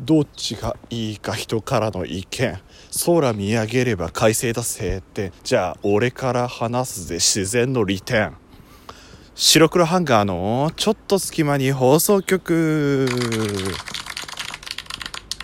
[0.00, 2.58] どっちがいいか人からの意見。
[3.04, 8.34] 空見上げれば快晴だ晴天じゃあ俺から話すぜ自然の利点。
[9.34, 13.06] 白黒ハンガーのちょっと隙間に放送局。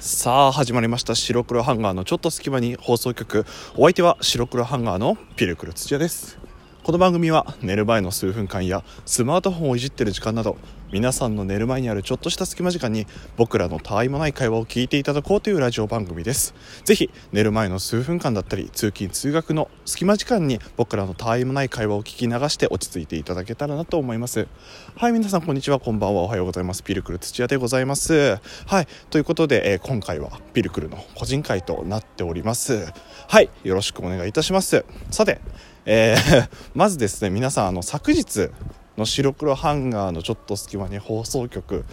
[0.01, 1.15] さあ始まりました。
[1.15, 3.45] 白黒ハンガーのちょっと隙間に放送局。
[3.77, 6.46] お相手は白黒ハンガーのピルクル土屋です。
[6.87, 10.57] この番組は寝る前の数分間やスマートフォンをいじってる時間など
[10.93, 16.55] 皆さんの寝る前にあるちょっとした隙間時間に僕らのたわいもない会話を聞いていただこうというラジオ番組です。
[16.85, 24.47] ぜひ寝る前の数分間だったり通勤通学の隙間時間に僕らのたわいもない会話を聞き流して落ち着いていただけたらなと思います。
[24.95, 25.81] はい皆さんこんにちは。
[25.81, 26.23] こんばんは。
[26.23, 26.85] おはようございます。
[26.85, 28.39] ピルクル土屋でございます。
[28.67, 32.87] はいということで、えー、今回はピルクルの個人会となっております。
[33.27, 34.85] はいよろしくお願いいたします。
[35.11, 35.41] さて
[35.89, 38.51] えー、まずですね皆さんあの昨日
[38.99, 41.85] の白黒ハンガーのちょっと隙間に放送局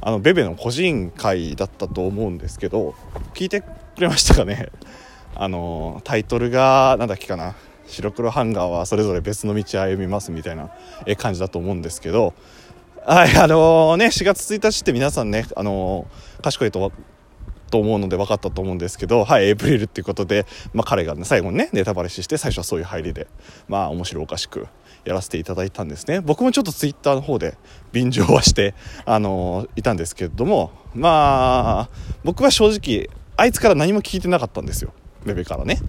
[0.00, 2.94] あのベベの個人会だったと思うんですけど
[3.34, 3.66] 聞いてく
[3.98, 4.70] れましたかね？
[5.36, 7.54] あのタイトルが何だっけかな？
[7.86, 10.70] 白黒ハンガーはそれぞれ別の道歩みますみたいな
[11.18, 12.32] 感じだと思うんですけど。
[13.06, 16.90] はいあのー、ね4月1日って皆さんねあのー、賢いと
[17.74, 23.26] と思うので分かったと思うんですけど、はい、エイプリルっていうことで、まあ、彼が、ね、最後にね、ネタバレして、最初はそういう入りで、
[23.66, 24.68] まあ、面白おかしく
[25.04, 26.20] やらせていただいたんですね。
[26.20, 27.58] 僕もちょっとツイッターの方で
[27.90, 31.88] 便乗はして、あのー、いたんですけれども、まあ、
[32.22, 34.92] 僕は正直、あいつから何も聞いてなかったんですよ。
[35.26, 35.80] ベベからね。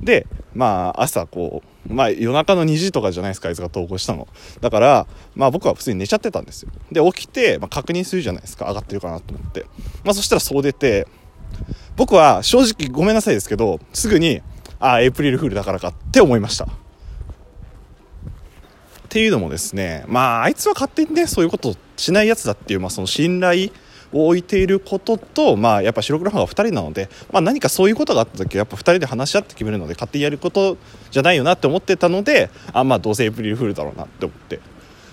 [0.00, 4.28] で、まあ、朝こう、まあ、夜中の2時とかじゃないですか、あいつが投稿したの。
[4.60, 6.70] だから、まあ僕は普通に寝ちゃってたんですよ。
[6.92, 9.64] で、起きて、まあ、確認するじゃないですか、上がってるかなと思って。
[10.04, 11.06] まあそしたらそう出て、
[11.96, 14.42] 僕は正直ごめんなさいですけど、すぐに、
[14.80, 16.64] ああ、エイプリルフールだからかって思いました。
[16.64, 16.68] っ
[19.08, 23.70] ていうのもですね、まあ、あいつは勝手にね、そういうことしないやつだっていう、まあ、その信頼
[24.12, 30.76] を置いていることと、まあ、やっぱ白黒ハンガー2人なので、まあ、何かそういうことがあった時はやっぱ2人で話し合って決めるので勝手にやること
[31.10, 34.60] じゃないよなって思ってたのであまあどうせエイプリルフールだろうなって思って、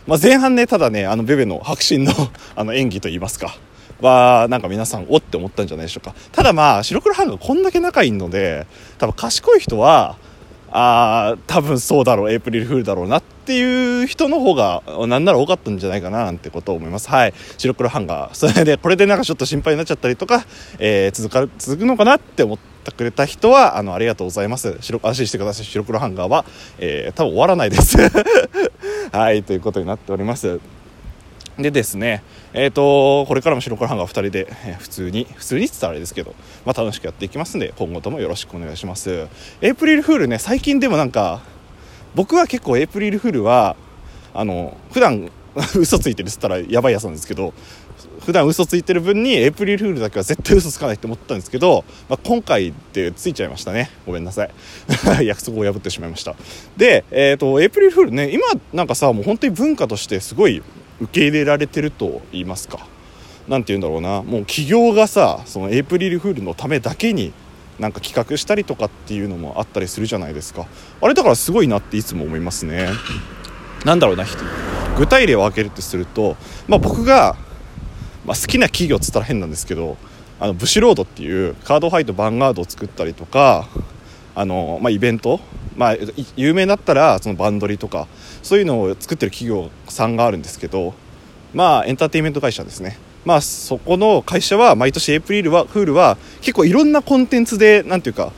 [0.08, 2.14] まあ、前半ねただねあのベベの迫真の
[2.56, 3.56] あの演技といいますか
[4.06, 6.16] はなんか皆さんおって思ったんじゃないでしょうか。
[6.32, 8.68] ただまあ白黒ハンガーこんだけ仲いいので
[8.98, 10.18] 多分賢い人は
[10.78, 17.10] あ多分そうだろうエイプリルフールだろうなっていう人の方がなんなら多かったんじゃないかななんてことを思います。
[17.10, 17.34] はい。
[17.58, 18.34] 白黒ハンガー。
[18.34, 20.46] それでこれでなんかちょっと心配になっちゃったりとか、
[20.80, 24.78] えー、続か続くのかなって思ってくれた人はあのありがとうございます。
[24.82, 25.66] 白安心してください。
[25.66, 26.44] 白黒ハンガーは、
[26.78, 27.98] えー、多分終わらないです。
[29.14, 29.44] はい。
[29.44, 30.60] ということになっております。
[31.58, 32.22] でですね、
[32.54, 36.36] えっ、ー、と、これからも白黒ハンガー2人で、えー、普通に、普通にって言ったらあれですけど、
[36.66, 39.28] まあ楽しくやっていきますんで、今後ともよろしくお願いします。
[39.62, 41.42] エイプリルフールね、最近でもなんか、
[42.14, 43.78] 僕は結構エイプリルフールは、
[44.34, 45.32] あの、普段
[45.76, 47.54] 嘘ついてるっつったらやばいやつなんですけど、
[48.26, 53.90] 普段嘘ついてる分にエイプリルフールだけは絶対嘘つかないって思ったんですけど、まあ、今回ってついちゃいましたね。
[54.06, 54.52] ごめんなさい。
[55.26, 56.36] 約束を破ってしまいました。
[56.76, 60.62] で、えーと、エイプリルフールね今なんかさもう本当に文化としてすごい
[61.02, 62.80] 受け入れられてると言いますか。
[63.48, 64.24] 何て言うんだろうな。
[64.24, 67.34] もう企業がさそのエイプリルフールのためだけに
[67.80, 70.66] なんか企画したりとかっていうのもあったりするじゃないですか。
[71.02, 72.90] あれだからすごいなっていつも思いますね。
[73.84, 74.26] なんだろうな
[74.98, 77.36] 具体例を挙げるとすると、まあ、僕が、
[78.26, 79.98] まあ、好きな企業っつったら変なんですけど
[80.40, 83.68] あのブシロードっていうカードファイトヴァンガードを作ったりとか
[84.34, 85.40] あの、まあ、イベント、
[85.76, 85.96] まあ、
[86.36, 88.08] 有名だったらそのバンドリとか
[88.42, 90.94] そういうのを作ってる企業さんがあるんですけど
[91.54, 92.98] まあエンターテインメント会社ですね。
[93.24, 98.32] まあそこの会社は毎年エイプリルはフールは結構いろんなコンテンツで何ていうか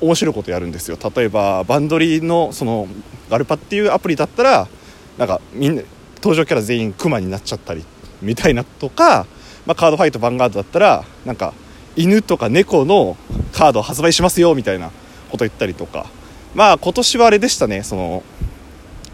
[0.00, 0.98] 面白いことやるんですよ。
[1.16, 2.86] 例えばバンドリのその
[3.30, 4.68] ガルパっていうアプリだったら
[5.16, 5.82] なんかみんな
[6.16, 7.84] 登場キャラ全員クマになっちゃったり
[8.20, 9.26] みたいなとか、
[9.66, 11.54] まあ、カードファイトヴァンガードだったらなんか
[11.96, 13.16] 犬とか猫の
[13.52, 14.90] カード発売しますよみたいな
[15.30, 16.06] こと言ったりとか。
[16.54, 18.22] まあ今年はあれでしたねその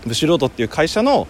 [0.06, 1.26] ブシロードっていう会社の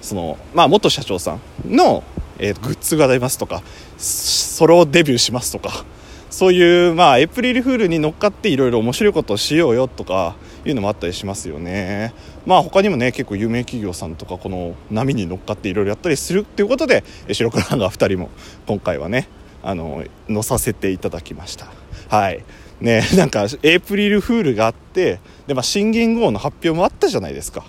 [0.00, 2.02] その、まあ、元社長さんの、
[2.38, 3.62] えー、グッズが出ますとか
[3.96, 5.84] ソロデビューしますとか
[6.30, 12.12] そういう、まあ、エイプリルフールに乗っかっていろいろ面白いことをしようよとかいうのもあったりしますよね。
[12.44, 18.30] まあ他にもね結構有名企業さんとかこの波に乗っかっていろいろやったりするっていうことで白黒ハンガー2人も
[18.66, 19.28] 今回はね
[19.62, 21.68] あの乗させていただきました。
[22.08, 22.44] はい。
[22.80, 27.64] ね なんかエイプリルフールがあってで、まあ、新元号の発表もあったじゃないですか。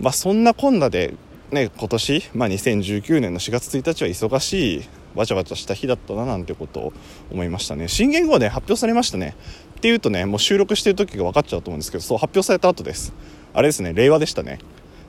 [0.00, 1.14] まあ、そんなこんなで、
[1.50, 4.82] ね、今年、まあ、2019年の4月1日は忙しい
[5.14, 6.92] わちゃわちゃした日だったななんてことを
[7.32, 7.88] 思いましたね。
[7.88, 9.34] 新元号ね発表されましたね。
[9.76, 13.12] っていうとねもう収録してる時が分かっちゃうと思うんですけどそう発表された後です。
[13.52, 14.58] あれですね令和でしたね。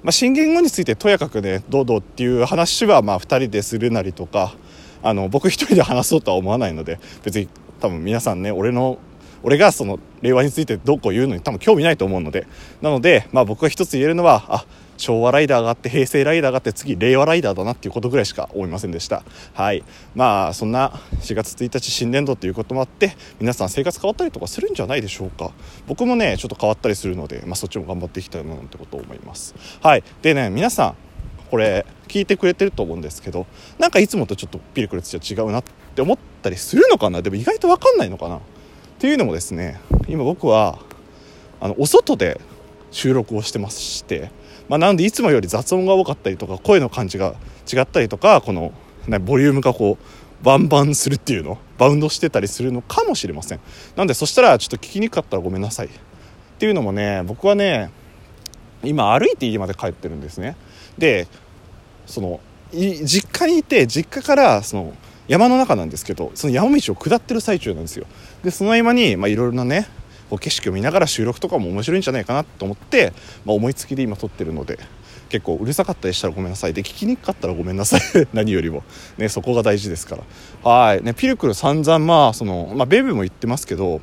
[0.01, 4.55] まあ、新元号についてとやかくねどうどうっていう話はまあ2人でするなりとか、
[5.03, 7.49] あの僕一人で話そうとは思わないので別に
[7.79, 8.99] 多分皆さんね俺の
[9.43, 12.45] 俺がその令和についてどうこう言うのに多分興味ないと思うので。
[12.81, 14.65] なので、まあ、僕が一つ言えるのはあ
[14.97, 19.23] 昭和ライダーがあって平成ライダーがあって次令和ライダーだなっていうことぐらいしか思いませんでした。
[19.53, 19.83] はい。
[20.13, 20.89] まあそんな
[21.21, 25.51] 4月1日新年度ということもあって皆さん生活変わったりとかするんじゃないでしょうか。
[25.87, 29.55] 僕もねちょっと変わったりするので、まあ、そっちも頑張っていきたいななんてことを思います。
[29.81, 30.03] はい。
[30.21, 30.95] でね皆さん
[31.49, 33.47] これ聞いてくれてると思うんですけど
[33.79, 35.63] なんかいつもとちょっとピルクルツじゃ違うなっ
[35.99, 37.21] って思ったりするのかな？
[37.21, 38.37] でも意外と分かんないのかな？
[38.37, 38.39] っ
[38.99, 40.79] ていうのもですね今僕は
[41.59, 42.39] あのお外で
[42.91, 44.31] 収録をしてまして、
[44.69, 47.35] まあ、なのでいつもより雑音が多かったりとか声の感じが
[47.71, 48.71] 違ったりとかこの、
[49.07, 53.59] ね、ボリュームがこうバンバンするっていうのバウンドしてたりするのかもしれません。
[53.97, 55.87] なんでそしたらちょっと聞きにくかったらごめんなさい。
[55.87, 55.89] っ
[56.59, 57.91] ていうのもね僕はね
[58.85, 60.55] 今歩いて家まで帰ってるんですね。
[60.97, 61.27] で
[62.05, 62.39] その
[62.71, 64.93] 実家にいて実家からその
[65.29, 68.07] 山の中なんですけどその山道を下ってる最中なんですよ。
[68.43, 69.87] でその合間にいろいろなね
[70.29, 73.13] こう景色を見ながら収録とかも面白いんじゃないかなと思って、
[73.45, 74.79] まあ、思いつきで今撮ってるので
[75.29, 76.73] 結構うるさかったりしたらごめんなさい。
[76.73, 78.01] で聞きにくかったらごめんなさい。
[78.33, 78.83] 何よりも、
[79.19, 80.69] ね、そこが大事ですから。
[80.69, 81.03] はい。
[81.03, 84.01] ねピルクル散々まあその、まあ、ベベも言ってますけど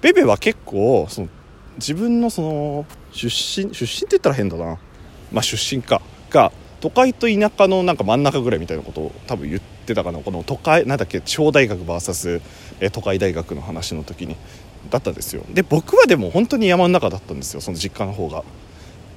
[0.00, 1.28] ベベは結構その
[1.76, 4.78] 自分のその出身出身って言ったら変だな。
[5.30, 6.02] まあ出身か。
[6.30, 12.40] が都会と田舎のなんか真ん中ぐらいみたいなことを多分言ってたかなこの都会なんだっけ地方大学 VS
[12.90, 14.36] 都会大学の話の時に
[14.90, 15.44] だったんですよ。
[15.52, 18.44] で僕はでも本当に山の中だったんですよその実家の方が。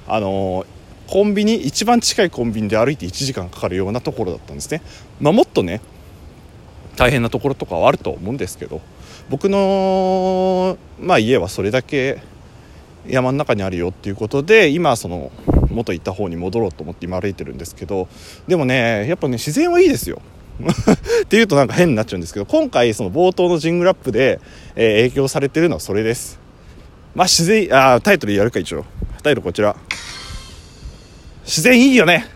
[0.06, 0.66] あの
[1.08, 4.82] コンビニ一番近いコンビニで歩いて1時間かかるようなところだったんですね。
[5.22, 5.82] まあ、もっとね
[6.96, 8.82] 大変なところとかはあると思うんですけど
[9.30, 12.22] 僕の、まあ、家はそれだけ
[13.08, 15.32] 山の中にあるよっていうことで今その
[15.70, 18.08] 元行った方に戻ろうと思って今歩いてるんですけど
[18.48, 20.22] でもねやっぱね自然はいいですよ。
[21.24, 24.40] っていうとなんか変になっちゃうんですけど今回その冒頭のジングルアップで、
[24.76, 26.40] えー、影響されてるのはそれです。
[27.16, 28.86] まあ自然あタイトルやるか一応。
[29.24, 29.76] タイトルこちら。
[31.44, 32.28] 自然いいよね。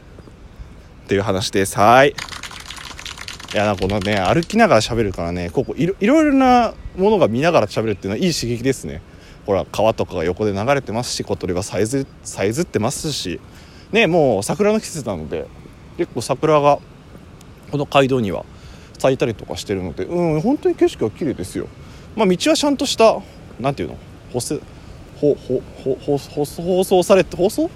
[1.06, 2.10] っていう話ですはい。
[3.54, 9.02] いやこのね歩きながら喋るからねここいろいろなものが見ながら喋るっていうのはいい刺激ですね。
[9.46, 13.40] ほら川とかが横で流れてますし小鳥がさえずさえずってますし。
[13.92, 15.48] ねもう桜の季節なので
[15.98, 16.80] 結構桜が
[17.72, 18.46] この街道には
[18.98, 21.68] 咲いたりとかしてるのでうん本当に景色が綺麗ですよ。
[22.16, 23.20] まあ道はちゃんとした
[23.60, 23.98] 何ていうの？
[24.34, 24.60] 舗せ
[25.20, 27.70] ほほほほ放送されて放送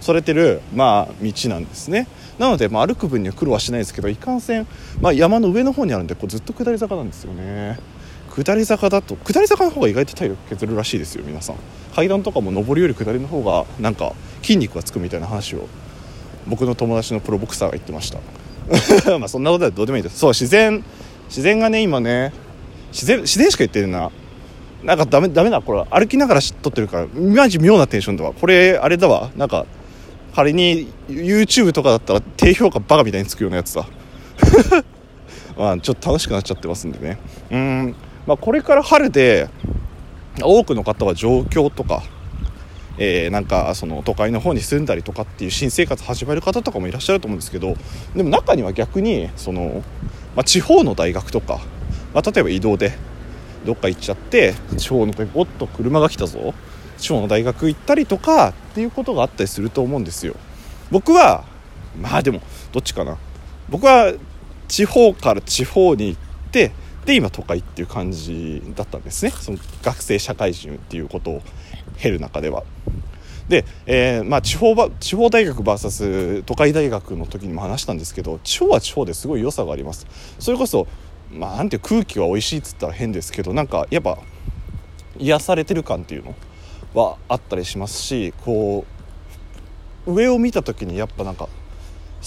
[0.00, 2.06] されてるまあ道なんですね。
[2.38, 4.66] なので、まあ、歩く分には苦労はしないですけどいかんせん、
[5.00, 7.78] まあ、山の上の方にあるんでこうずっと下り坂なんですよね。
[8.30, 11.56] 下り坂だと下り坂の方が意外と体力削るらしいですよ皆さん。
[11.96, 14.12] 階段とかも上りより下りの方がなんか
[14.42, 15.66] 筋肉がつくみたいな話を
[16.46, 18.20] 僕の友達のプロボクサーが言ってました。
[19.18, 20.18] まあそんなことはどうでもいいです。
[20.18, 20.84] そう自然
[21.28, 22.32] 自然がね今ね
[22.92, 24.10] 自然自然しか言ってるな。
[24.82, 28.32] なんかダメダメだこれ歩きながら撮ってるからマジ妙なテンションだわ。
[28.32, 29.30] これあれだわ。
[29.36, 29.66] なんか
[30.34, 33.86] 仮に YouTube とかだったら低評価バカみたいにつくようなやつだ。
[35.58, 37.18] まあちょっと楽しくなっちゃってますんでね。
[37.50, 37.94] うん。
[38.28, 39.48] まあ、これから春で
[40.42, 42.02] 多くの方は上京とか、
[42.98, 47.76] えー、なんかその都会の方に住んだりとかっていう新生活始める方とかもいらっしゃると思うんですけど
[48.14, 49.82] でも中には逆にその、
[50.34, 51.60] まあ、地方の大学とか、
[52.12, 52.92] まあ、例えば移動で
[53.64, 56.54] どっか行っちゃって地方の大学おっと車が来たぞ。
[56.98, 60.34] 地方の大学行ったりとかっていうことがあったりすると思うんですよ。
[60.90, 61.44] 僕は
[62.00, 62.40] まあでも
[62.72, 63.16] どっちかな。
[63.68, 64.12] 僕は
[64.66, 66.72] 地方から地方に行って
[67.06, 69.30] で今都会っていう感じだったんですね。
[69.30, 71.42] その学生社会人っていうことを
[71.98, 72.64] 経る中では。
[73.48, 80.06] で、えー、まあ、地方地方大学 VS 都会大学の時にも話したんですけど地方は地方ですごい良さがあります。
[80.38, 80.86] それこそ
[81.32, 84.18] まあなんて空気は美味しいっつったら変ですけどなんかやっぱ
[85.18, 86.34] 癒されてる感っていうの
[86.94, 88.84] はあったりしますしこ
[90.06, 91.48] う上を見た時にやっぱなんか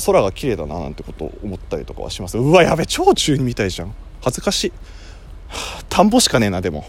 [0.05, 2.37] 空が綺麗だななんてことを思ったりとかはします。
[2.37, 3.93] うわやべ超中二みたいじゃん。
[4.23, 4.73] 恥ずかしい、
[5.89, 6.85] 田んぼしかねえなでも。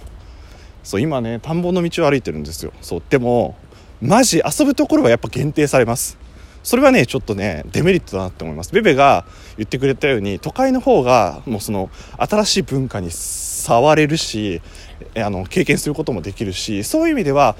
[0.84, 2.72] そう今ね田んぼの道を歩いてるんですよ。
[2.80, 3.56] そうでも
[4.02, 6.18] マジ遊ぶところはやっぱ限定されます。
[6.64, 8.73] それはねちょっとねデメリットだなって思います。
[8.73, 9.25] ベベが
[9.56, 14.61] 言ってくれたように都会の方がもうその新しい文化に触れるし
[15.16, 17.54] あの経験することもできるしそういう意味では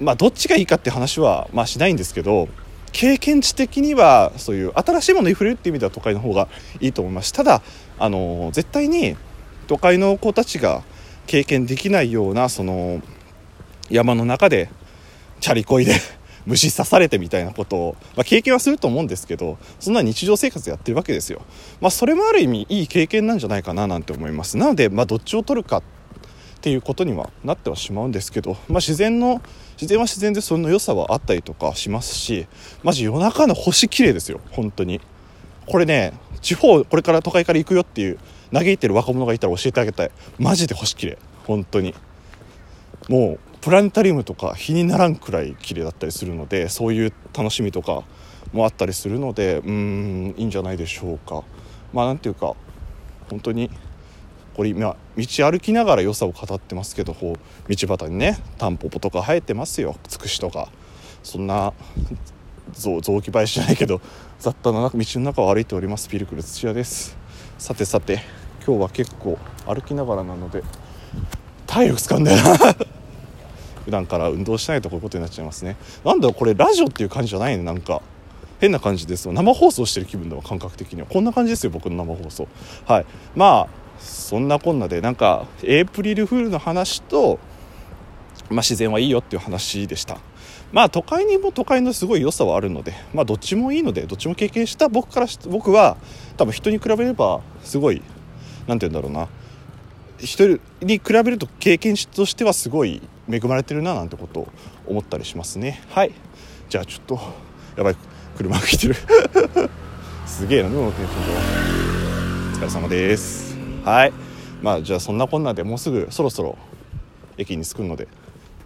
[0.00, 2.48] まあどっちがいいかって話はまあしないんですけど
[2.90, 6.48] 経験値的にはそういう新しいものに触れるっていう意味では都会の方が
[6.80, 7.32] いいと思います。
[7.32, 7.62] ただ
[7.96, 9.16] あの絶対に
[9.68, 10.82] 都会の子たちが
[11.28, 13.00] 経験できないようなその
[13.88, 14.68] 山の中で
[15.40, 15.94] チャリこいで
[16.46, 21.42] 虫刺されてみたいなことを、まあ、経験はすると思うんですけどそんな日常生活やってるわけですよ、
[21.80, 24.56] まあ、それもある意味いい経験なんじゃないかななんて思います。
[24.56, 25.82] なので、まあ、どっちを取るかっ
[26.60, 29.40] ていうことにはなってはしまうんですけど、まあ、自然の
[29.72, 32.46] 自然は自然でその良さはあったりとかしますし
[32.82, 35.00] マジ夜中の星綺麗ですよ本当に。
[35.66, 38.18] これね地方これから都会から行くよっていう
[38.52, 40.10] 嘆いてる若者がいたら教えてあげたい。
[40.38, 41.94] マジで星綺麗本当に。
[43.08, 48.04] もうプラネタリウムとか日にならんくらい綺麗だったりするのでそういう楽しみとか
[48.52, 51.42] もあったりするのでうんいいんじゃないでしょうか。
[51.92, 52.54] まあなんていうか
[53.28, 53.68] 本当に
[54.54, 60.68] これ今道歩きながら良さを語ってますけどこう道端にねタンポポとか生えてますよつくしとか。
[61.24, 61.72] そんな
[62.72, 64.00] 雑木林じゃないけど
[64.38, 67.18] 雑多な道の中を歩いておりますピルクル土屋です。
[67.58, 68.20] さてさて
[68.64, 70.62] 今日は結構歩きながらなので
[71.66, 72.95] 体力使うんだよな。
[73.86, 75.76] 普段から運動しないとこういうことになっちゃいますね。
[76.04, 78.02] なんだろこれラジオっていう感じじゃないねなんか。
[78.58, 81.06] 変な感じです生放送してる気分だわ感覚的には。
[81.06, 82.48] こんな感じですよ僕の生放送。
[82.84, 83.06] はい。
[83.36, 83.68] まあ
[84.00, 87.38] そんなこんなでなんかエイプリルフールの話と、
[88.50, 90.18] まあ、自然はいいよっていう話でした。
[90.72, 95.96] まあ都会にも都会のすごい良さはあるのでまあどっちもいいのでどっちも経験した僕から僕は
[96.36, 98.02] 多分人に比べればすごい
[98.66, 99.28] 何て言うんだろうな。
[100.18, 100.46] 人
[100.80, 104.48] に比べると経験としてはすごい恵まれてるななんてことを
[104.86, 105.82] 思ったりしますね。
[105.90, 106.12] はい。
[106.68, 107.20] じゃあちょっと
[107.76, 107.96] やばい
[108.36, 108.94] 車が来てる。
[110.26, 113.56] すげえなどのテンションお疲れ様です。
[113.84, 114.12] はい。
[114.62, 116.58] まあじゃあそんなこんなでもうすぐそろそろ
[117.38, 118.08] 駅に着くので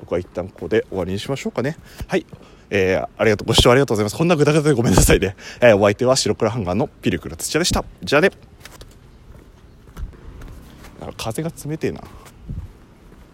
[0.00, 1.76] 僕は一旦ここで終わりにしましょうかね。
[2.06, 2.26] はい。
[2.72, 4.16] えー、ありがとうご視聴ありがとうございます。
[4.16, 7.84] こんなぐだぐだでごめんなさいね、えー、お相手は白黒ハンガーのピルクル土屋でした。
[8.02, 8.30] じゃあね。
[11.16, 12.02] 風が冷てえな